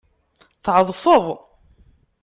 Tɛeḍseḍ. 0.63 1.25